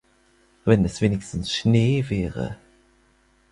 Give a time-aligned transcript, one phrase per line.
[0.65, 2.57] Wenn es wenigstens Schnee wäre!